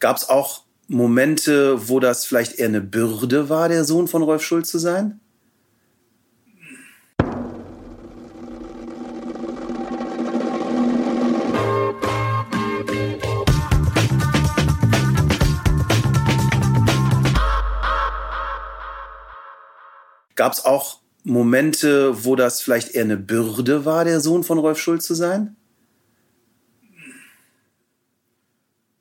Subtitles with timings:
[0.00, 4.42] Gab es auch Momente, wo das vielleicht eher eine Bürde war, der Sohn von Rolf
[4.42, 5.18] Schulz zu sein?
[20.36, 24.78] Gab es auch Momente, wo das vielleicht eher eine Bürde war, der Sohn von Rolf
[24.78, 25.57] Schulz zu sein?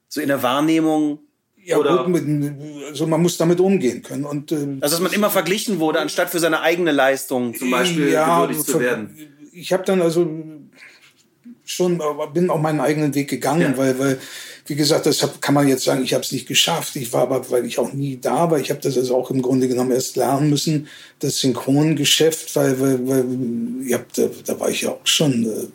[0.09, 1.19] So in der Wahrnehmung?
[1.63, 2.05] Ja, oder?
[2.05, 2.53] gut, mit,
[2.87, 4.23] also man muss damit umgehen können.
[4.23, 8.09] Und, äh, Also, dass man immer verglichen wurde, anstatt für seine eigene Leistung zum Beispiel
[8.09, 9.09] ja, gewürdigt zu werden.
[9.51, 10.25] Ich habe dann also
[11.65, 12.01] schon,
[12.33, 13.77] bin auch meinen eigenen Weg gegangen, Ja.
[13.77, 14.18] weil, weil,
[14.65, 16.96] wie gesagt, das hab, kann man jetzt sagen, ich habe es nicht geschafft.
[16.96, 19.41] Ich war aber, weil ich auch nie da war, ich habe das also auch im
[19.41, 20.87] Grunde genommen erst lernen müssen,
[21.19, 23.25] das Synchrongeschäft, weil, weil, weil
[23.85, 25.68] ja, da, da war ich ja auch schon äh,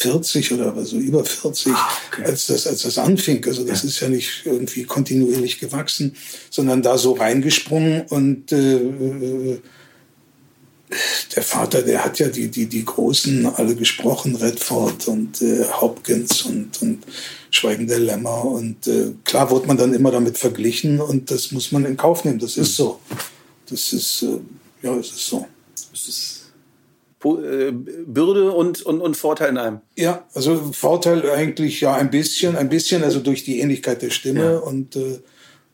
[0.00, 2.24] 40 oder so über 40, okay.
[2.24, 3.44] als, das, als das anfing.
[3.46, 6.16] Also das ist ja nicht irgendwie kontinuierlich gewachsen,
[6.48, 9.60] sondern da so reingesprungen und äh, äh,
[11.36, 16.42] der Vater, der hat ja die, die, die Großen alle gesprochen, Redford und äh, Hopkins
[16.42, 17.04] und, und
[17.50, 18.44] Schweigen der Lämmer.
[18.44, 22.24] Und äh, klar wurde man dann immer damit verglichen und das muss man in Kauf
[22.24, 22.38] nehmen.
[22.38, 22.98] Das ist so.
[23.68, 24.40] Das ist, äh,
[24.82, 25.46] ja, es ist so.
[25.92, 26.39] Das ist
[27.20, 29.80] Bürde und, und, und Vorteil in einem.
[29.96, 34.44] Ja, also Vorteil eigentlich ja ein bisschen, ein bisschen, also durch die Ähnlichkeit der Stimme
[34.44, 34.58] Ja.
[34.58, 35.20] und äh,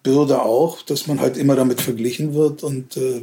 [0.02, 3.22] Bürde auch, dass man halt immer damit verglichen wird und äh,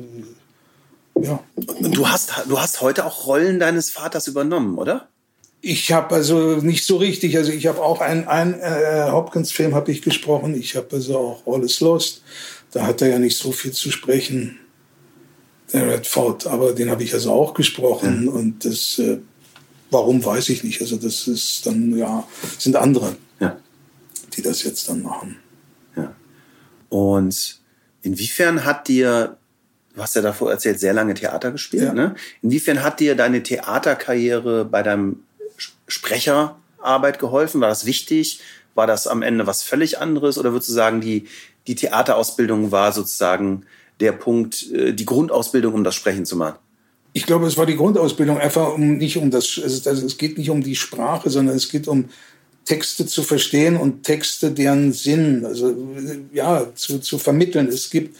[1.21, 1.43] ja.
[1.55, 5.07] Und du hast, du hast heute auch Rollen deines Vaters übernommen, oder?
[5.61, 9.91] Ich habe also nicht so richtig, also ich habe auch einen, einen äh, Hopkins-Film habe
[9.91, 10.55] ich gesprochen.
[10.55, 12.23] Ich habe also auch All is Lost.
[12.71, 14.59] Da hat er ja nicht so viel zu sprechen,
[15.73, 19.17] der Redford, aber den habe ich also auch gesprochen und das, äh,
[19.91, 20.81] warum weiß ich nicht.
[20.81, 22.27] Also das ist dann ja
[22.59, 23.57] sind andere, Ja.
[24.37, 25.37] die das jetzt dann machen.
[25.95, 26.13] ja.
[26.89, 27.59] Und
[28.03, 29.37] inwiefern hat dir,
[29.95, 31.93] du hast ja davor erzählt, sehr lange Theater gespielt, Ja.
[31.93, 32.15] ne?
[32.43, 35.23] Inwiefern hat dir deine Theaterkarriere bei deinem
[35.87, 37.61] Sprecherarbeit geholfen?
[37.61, 38.41] War das wichtig?
[38.75, 40.37] War das am Ende was völlig anderes?
[40.37, 41.27] Oder würdest du sagen, die,
[41.67, 43.65] die Theaterausbildung war sozusagen
[43.99, 46.57] der Punkt, äh, die Grundausbildung, um das Sprechen zu machen?
[47.13, 50.37] Ich glaube, es war die Grundausbildung einfach um nicht um das, es, also es geht
[50.37, 52.09] nicht um die Sprache, sondern es geht um
[52.65, 57.67] Texte zu verstehen und Texte, deren Sinn, also äh, ja, zu, zu vermitteln.
[57.67, 58.17] Es gibt,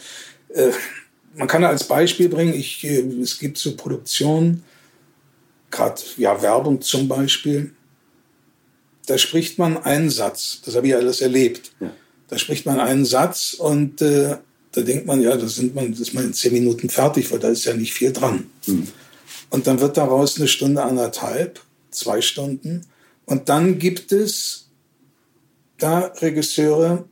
[0.50, 0.70] äh,
[1.34, 4.62] man kann als Beispiel bringen, ich, äh, es gibt so Produktionen,
[5.70, 7.72] gerade ja Werbung zum Beispiel,
[9.06, 11.72] da spricht man einen Satz, das habe ich alles erlebt.
[11.80, 11.90] Ja.
[12.28, 14.36] Da spricht man einen Satz und äh,
[14.74, 17.38] da denkt man, ja, das, sind man, das ist man in zehn Minuten fertig, weil
[17.38, 18.50] da ist ja nicht viel dran.
[19.50, 22.84] Und dann wird daraus eine Stunde, anderthalb, zwei Stunden.
[23.24, 24.68] Und dann gibt es
[25.78, 27.04] da Regisseure,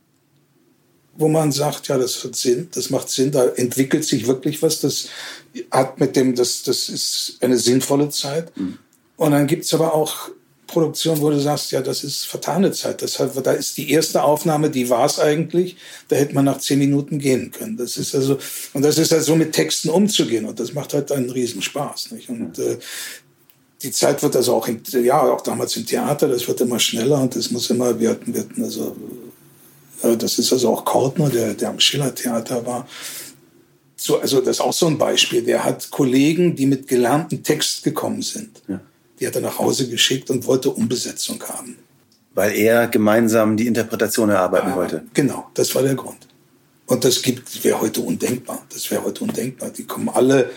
[1.15, 4.81] wo man sagt, ja, das hat Sinn, das macht Sinn, da entwickelt sich wirklich was,
[4.81, 5.07] das
[5.71, 8.51] hat mit dem, das, das ist eine sinnvolle Zeit.
[9.15, 10.29] Und dann gibt es aber auch
[10.73, 13.01] Produktion, wo du sagst, ja, das ist vertane Zeit.
[13.01, 15.77] Deshalb, da ist die erste Aufnahme, die war es eigentlich.
[16.09, 17.77] Da hätte man nach zehn Minuten gehen können.
[17.77, 18.37] Das ist also,
[18.73, 20.45] und das ist halt so mit Texten umzugehen.
[20.45, 22.11] Und das macht halt einen Riesenspaß.
[22.11, 22.29] Nicht?
[22.29, 22.79] Und äh,
[23.83, 27.21] die Zeit wird also auch, im, ja, auch damals im Theater, das wird immer schneller
[27.21, 28.95] und es muss immer, wir hatten, wir hatten also,
[30.01, 32.87] äh, das ist also auch Kortner, der, der am Schiller-Theater war.
[33.95, 35.43] So, also das ist auch so ein Beispiel.
[35.43, 38.61] Der hat Kollegen, die mit gelerntem Text gekommen sind.
[38.67, 38.81] Ja.
[39.19, 41.77] Die hat er nach Hause geschickt und wollte Umbesetzung haben.
[42.33, 45.03] Weil er gemeinsam die Interpretation erarbeiten Ah, wollte.
[45.13, 46.27] Genau, das war der Grund.
[46.87, 48.65] Und das gibt, wäre heute undenkbar.
[48.73, 49.69] Das wäre heute undenkbar.
[49.69, 50.49] Die kommen alle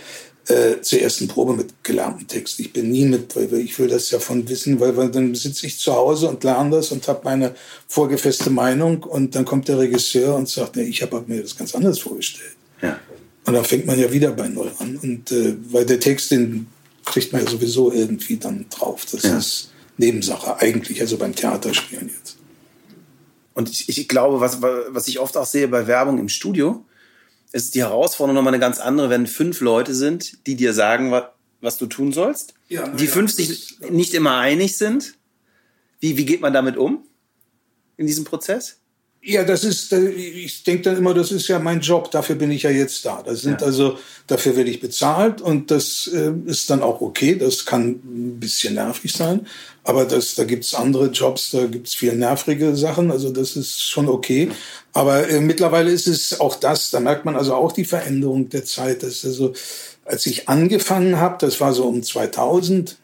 [0.48, 2.60] äh, zur ersten Probe mit gelerntem Text.
[2.60, 5.66] Ich bin nie mit, weil ich will das ja von wissen, weil, weil dann sitze
[5.66, 7.54] ich zu Hause und lerne das und habe meine
[7.88, 11.74] vorgefeste Meinung und dann kommt der Regisseur und sagt, nee, ich habe mir das ganz
[11.74, 12.56] anders vorgestellt.
[12.80, 12.98] Ja.
[13.44, 14.96] Und dann fängt man ja wieder bei Null an.
[14.96, 16.66] Und äh, weil der Text, den
[17.06, 19.06] kriegt man ja sowieso irgendwie dann drauf.
[19.10, 19.38] Das Ja.
[19.38, 22.36] ist Nebensache eigentlich, also beim Theaterspielen jetzt.
[23.54, 26.84] Und ich, ich glaube, was, was ich oft auch sehe bei Werbung im Studio,
[27.52, 31.24] ist die Herausforderung nochmal eine ganz andere, wenn fünf Leute sind, die dir sagen, was,
[31.62, 32.52] was du tun sollst.
[32.68, 35.14] Ja, die ja, fünf das- sich nicht immer einig sind.
[36.00, 37.04] Wie, wie geht man damit um?
[37.96, 38.76] In diesem Prozess?
[39.28, 42.52] Ja, das ist, äh, ich denke dann immer, das ist ja mein Job, dafür bin
[42.52, 43.24] ich ja jetzt da.
[43.26, 43.66] Das sind Ja.
[43.66, 47.34] also, dafür werde ich bezahlt und das äh, ist dann auch okay.
[47.34, 49.48] Das kann ein bisschen nervig sein,
[49.82, 54.08] aber das, da gibt's andere Jobs, da gibt's viel nervige Sachen, also das ist schon
[54.08, 54.48] okay.
[54.92, 58.64] Aber äh, mittlerweile ist es auch das, da merkt man also auch die Veränderung der
[58.64, 59.02] Zeit.
[59.02, 59.54] Das ist also,
[60.04, 62.96] als ich angefangen habe, das war so um 2000,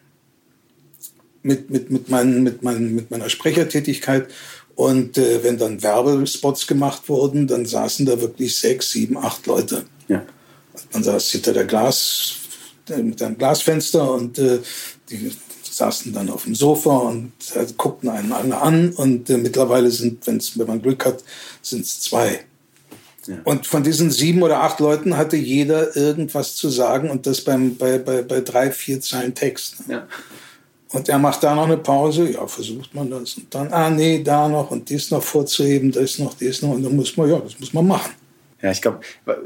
[1.42, 4.28] mit, mit, mit, meinen, mit, meinen, mit meiner Sprechertätigkeit.
[4.82, 9.84] Und äh, wenn dann Werbespots gemacht wurden, dann saßen da wirklich sechs, sieben, acht Leute.
[10.08, 10.26] Ja.
[10.93, 12.34] Man saß hinter der Glas,
[12.88, 14.58] äh, mit einem Glasfenster und äh,
[15.08, 15.31] die
[15.62, 18.90] saßen dann auf dem Sofa und äh, guckten einen alle an.
[18.90, 21.23] Und äh, mittlerweile sind, wenn's, wenn man Glück hat,
[21.62, 22.40] sind es zwei.
[23.29, 23.37] Ja.
[23.44, 27.76] Und von diesen sieben oder acht Leuten hatte jeder irgendwas zu sagen und das beim,
[27.76, 29.76] bei, bei, bei drei, vier Zeilen Text.
[29.87, 30.08] Ja.
[30.92, 33.34] Und er macht da noch eine Pause, ja, versucht man das.
[33.34, 36.70] Und dann, ah nee, da noch und dies noch vorzuheben, das noch, dies noch.
[36.70, 38.12] Und dann muss man, ja, das muss man machen.
[38.60, 39.00] Ja, ich glaube,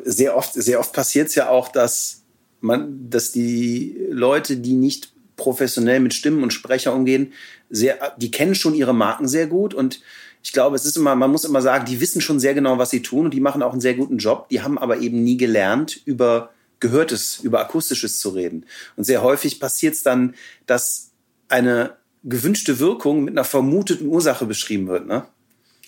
[0.05, 2.23] sehr oft, sehr oft passiert es ja auch, dass
[2.61, 7.33] man, dass die Leute, die nicht professionell mit Stimmen und Sprecher umgehen,
[7.71, 10.01] sehr, die kennen schon ihre Marken sehr gut und
[10.43, 12.91] ich glaube, es ist immer, man muss immer sagen, die wissen schon sehr genau, was
[12.91, 14.49] sie tun und die machen auch einen sehr guten Job.
[14.49, 18.65] Die haben aber eben nie gelernt, über Gehörtes, über Akustisches zu reden.
[18.95, 21.11] Und sehr häufig passiert es dann, dass
[21.49, 25.07] eine gewünschte Wirkung mit einer vermuteten Ursache beschrieben wird.
[25.07, 25.27] Ne?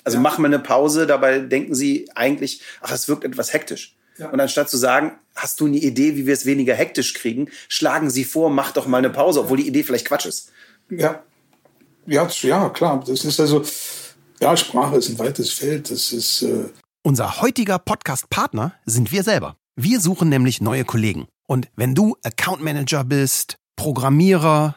[0.05, 0.23] Also ja.
[0.23, 3.97] machen wir eine Pause, dabei denken sie eigentlich, ach, es wirkt etwas hektisch.
[4.19, 4.31] Ja.
[4.31, 8.11] Und anstatt zu sagen, hast du eine Idee, wie wir es weniger hektisch kriegen, schlagen
[8.11, 10.51] sie vor, mach doch mal eine Pause, obwohl die Idee vielleicht Quatsch ist.
[10.91, 11.23] Ja,
[12.07, 13.05] ja, ja klar.
[13.07, 13.63] Das ist also,
[14.41, 15.91] ja, Sprache ist ein weites Feld.
[15.91, 16.43] Das ist.
[16.43, 16.65] Äh
[17.03, 19.57] Unser heutiger Podcast-Partner sind wir selber.
[19.77, 21.27] Wir suchen nämlich neue Kollegen.
[21.47, 24.77] Und wenn du Account Manager bist, Programmierer,